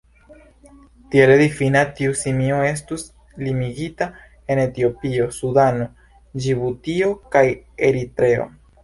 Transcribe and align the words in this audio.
Tiele 1.15 1.33
difinita, 1.41 1.91
tiu 1.99 2.15
simio 2.21 2.61
estus 2.69 3.03
limigita 3.47 4.07
al 4.55 4.63
Etiopio, 4.63 5.27
Sudano, 5.41 5.87
Ĝibutio 6.47 7.13
kaj 7.37 7.45
Eritreo. 7.91 8.49